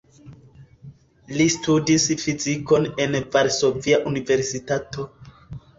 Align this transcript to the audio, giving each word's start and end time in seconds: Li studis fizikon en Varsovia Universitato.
Li 1.39 1.47
studis 1.57 2.07
fizikon 2.23 2.91
en 3.07 3.19
Varsovia 3.37 4.03
Universitato. 4.15 5.09